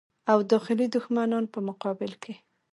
او 0.31 0.37
داخلي 0.51 0.85
دښمنانو 0.95 1.47
په 1.53 1.59
مقابل 1.69 2.11
کې. 2.23 2.33